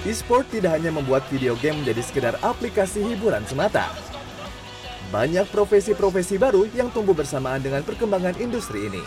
[0.00, 3.84] E-sport tidak hanya membuat video game menjadi sekedar aplikasi hiburan semata.
[5.12, 9.04] Banyak profesi-profesi baru yang tumbuh bersamaan dengan perkembangan industri ini.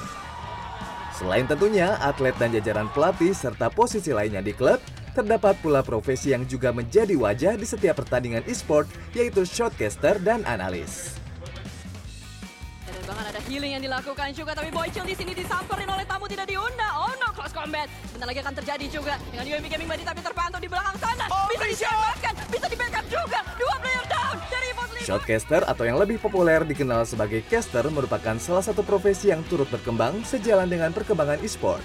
[1.17, 4.77] Selain tentunya atlet dan jajaran pelatih serta posisi lainnya di klub,
[5.17, 8.85] terdapat pula profesi yang juga menjadi wajah di setiap pertandingan e-sport,
[9.17, 11.17] yaitu shotcaster dan analis.
[13.33, 16.22] Ada healing yang dilakukan juga, tapi Boychill di sini disamperin oleh tamu
[17.83, 18.11] combat.
[18.13, 21.25] Bentar lagi akan terjadi juga dengan UMB Gaming Buddy tapi terpantau di belakang sana.
[21.51, 23.39] bisa diselamatkan, bisa di backup juga.
[23.59, 24.69] Dua player down dari.
[25.03, 30.23] Shotcaster atau yang lebih populer dikenal sebagai caster merupakan salah satu profesi yang turut berkembang
[30.23, 31.83] sejalan dengan perkembangan e-sport.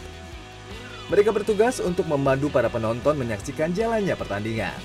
[1.10, 4.76] Mereka bertugas untuk memandu para penonton menyaksikan jalannya pertandingan.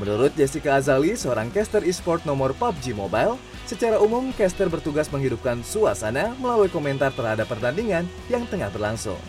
[0.00, 3.36] Menurut Jessica Azali, seorang caster e-sport nomor PUBG Mobile,
[3.68, 9.20] secara umum caster bertugas menghidupkan suasana melalui komentar terhadap pertandingan yang tengah berlangsung.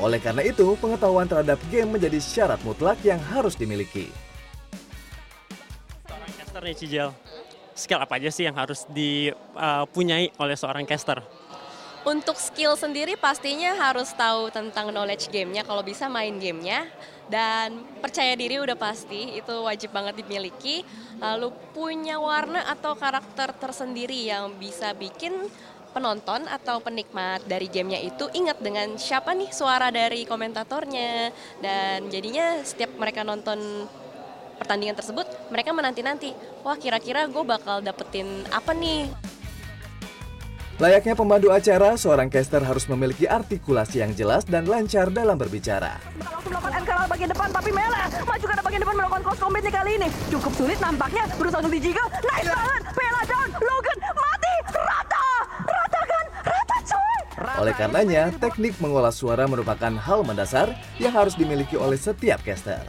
[0.00, 4.08] Oleh karena itu, pengetahuan terhadap game menjadi syarat mutlak yang harus dimiliki.
[6.08, 7.08] Seorang caster nih Cijel,
[7.76, 11.20] skill apa aja sih yang harus dipunyai oleh seorang caster?
[12.00, 16.88] Untuk skill sendiri pastinya harus tahu tentang knowledge gamenya, kalau bisa main gamenya.
[17.30, 20.82] Dan percaya diri udah pasti, itu wajib banget dimiliki.
[21.20, 25.46] Lalu punya warna atau karakter tersendiri yang bisa bikin
[25.90, 31.34] penonton atau penikmat dari gamenya itu ingat dengan siapa nih suara dari komentatornya.
[31.60, 33.86] Dan jadinya setiap mereka nonton
[34.56, 39.08] pertandingan tersebut, mereka menanti-nanti, wah kira-kira gue bakal dapetin apa nih
[40.80, 46.00] Layaknya pemandu acara, seorang caster harus memiliki artikulasi yang jelas dan lancar dalam berbicara.
[46.16, 49.60] langsung melakukan NK bagian depan tapi Mela maju ke arah bagian depan melakukan cross combat
[49.60, 53.89] nih kali ini cukup sulit nampaknya berusaha untuk dijiggle nice banget Mela down Logan
[57.60, 62.80] Oleh karenanya, teknik mengolah suara merupakan hal mendasar yang harus dimiliki oleh setiap caster.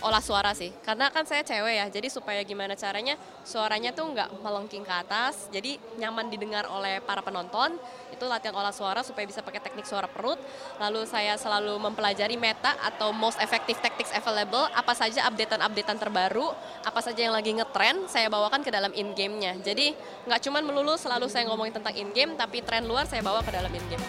[0.00, 0.72] Olah suara sih.
[0.84, 5.48] Karena kan saya cewek ya jadi supaya gimana caranya suaranya tuh nggak melengking ke atas
[5.52, 7.76] jadi nyaman didengar oleh para penonton.
[8.12, 10.40] Itu latihan olah suara supaya bisa pakai teknik suara perut.
[10.80, 16.52] Lalu saya selalu mempelajari meta atau most effective tactics available apa saja updatean-updatean terbaru
[16.84, 19.92] apa saja yang lagi ngetren saya bawakan ke dalam in game-nya jadi
[20.24, 23.52] nggak cuman melulu selalu saya ngomongin tentang in game tapi tren luar saya bawa ke
[23.52, 24.02] dalam in game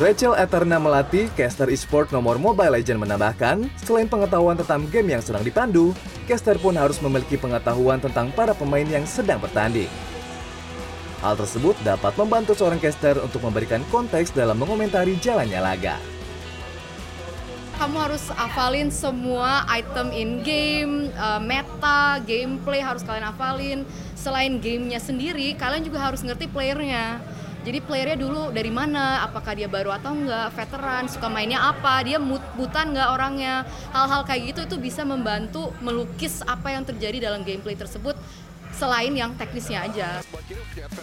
[0.00, 5.42] Rachel Eterna Melati, caster e-sport nomor Mobile Legends menambahkan, selain pengetahuan tentang game yang sedang
[5.42, 5.90] dipandu,
[6.30, 9.90] caster pun harus memiliki pengetahuan tentang para pemain yang sedang bertanding.
[11.20, 15.98] Hal tersebut dapat membantu seorang caster untuk memberikan konteks dalam mengomentari jalannya laga.
[17.80, 23.88] kamu harus hafalin semua item in game, eh, meta, gameplay harus kalian hafalin.
[24.12, 27.24] Selain gamenya sendiri, kalian juga harus ngerti playernya.
[27.60, 32.16] Jadi playernya dulu dari mana, apakah dia baru atau enggak, veteran, suka mainnya apa, dia
[32.16, 33.68] mut butan enggak orangnya.
[33.92, 38.16] Hal-hal kayak gitu itu bisa membantu melukis apa yang terjadi dalam gameplay tersebut
[38.72, 40.08] selain yang teknisnya aja.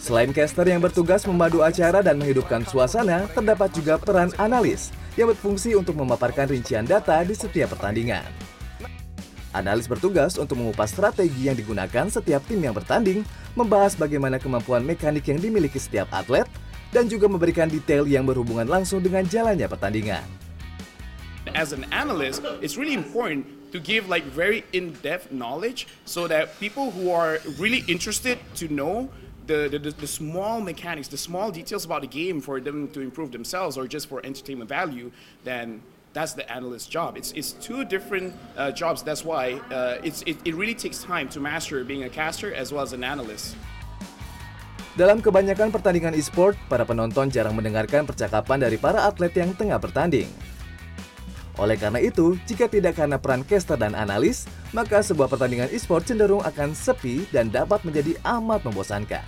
[0.02, 5.78] Selain caster yang bertugas memandu acara dan menghidupkan suasana, terdapat juga peran analis yang berfungsi
[5.78, 8.26] untuk memaparkan rincian data di setiap pertandingan.
[9.58, 13.26] Analis bertugas untuk mengupas strategi yang digunakan setiap tim yang bertanding,
[13.58, 16.46] membahas bagaimana kemampuan mekanik yang dimiliki setiap atlet,
[16.94, 20.22] dan juga memberikan detail yang berhubungan langsung dengan jalannya pertandingan.
[21.56, 26.92] as an analyst, it's really important to give like very in-depth knowledge so that people
[26.92, 29.10] who are really interested to know
[29.46, 33.32] the, the, the, small mechanics, the small details about the game for them to improve
[33.32, 35.12] themselves or just for entertainment value,
[35.44, 35.82] then
[36.18, 37.14] that's the analyst's job.
[37.14, 39.06] It's, it's two different uh, jobs.
[39.06, 42.74] That's why uh, it's, it, it really takes time to master being a caster as
[42.74, 43.54] well as an analyst.
[44.98, 50.26] Dalam kebanyakan pertandingan e-sport, para penonton jarang mendengarkan percakapan dari para atlet yang tengah bertanding.
[51.62, 56.42] Oleh karena itu, jika tidak karena peran caster dan analis, maka sebuah pertandingan e-sport cenderung
[56.42, 59.22] akan sepi dan dapat menjadi amat membosankan.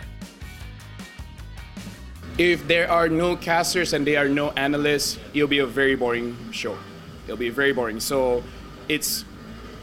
[2.40, 6.40] If there are no casters and there are no analysts, it'll be a very boring
[6.56, 6.80] show.
[7.28, 8.00] It'll be very boring.
[8.00, 8.42] So
[8.88, 9.28] it's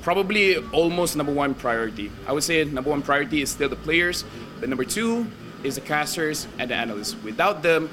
[0.01, 2.11] probably almost number one priority.
[2.27, 4.25] I would say number one priority is still the players,
[4.59, 5.29] but number two
[5.69, 7.13] is the casters and the analysts.
[7.23, 7.93] Without them,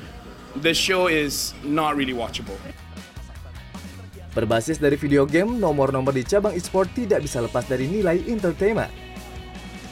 [0.56, 2.56] the show is not really watchable.
[4.31, 9.02] Berbasis dari video game, nomor-nomor di cabang e-sport tidak bisa lepas dari nilai entertainment.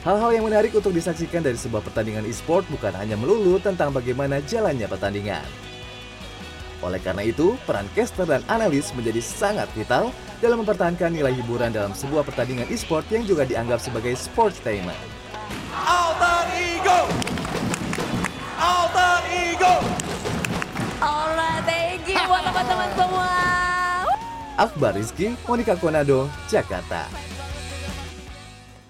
[0.02, 4.90] Hal-hal yang menarik untuk disaksikan dari sebuah pertandingan e-sport bukan hanya melulu tentang bagaimana jalannya
[4.90, 5.46] pertandingan.
[6.82, 10.10] Oleh karena itu, peran caster dan analis menjadi sangat vital
[10.42, 14.98] dalam mempertahankan nilai hiburan dalam sebuah pertandingan e-sport yang juga dianggap sebagai sportainment.
[15.70, 17.00] Alter Ego!
[18.58, 19.74] Alter Ego!
[20.98, 23.30] Alright, thank you buat teman-teman semua.
[24.58, 27.06] Akbar Rizky, Monika Konado, Jakarta.